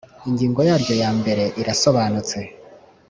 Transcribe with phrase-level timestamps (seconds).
[0.29, 2.37] ingingo yaryo ya mbere irasobanutse